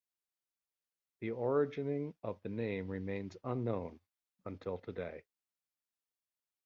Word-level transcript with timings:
The 1.19 1.27
origing 1.29 2.15
of 2.23 2.41
the 2.41 2.49
name 2.49 2.87
remains 2.87 3.37
unknown 3.43 3.99
until 4.47 4.79
today. 4.79 5.25